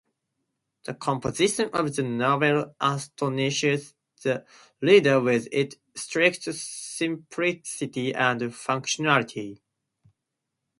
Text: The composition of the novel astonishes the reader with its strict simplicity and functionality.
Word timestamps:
The 0.85 0.95
composition 0.95 1.69
of 1.73 1.95
the 1.95 2.01
novel 2.01 2.75
astonishes 2.81 3.93
the 4.23 4.47
reader 4.81 5.19
with 5.19 5.47
its 5.51 5.75
strict 5.93 6.41
simplicity 6.55 8.11
and 8.11 8.41
functionality. 8.51 9.59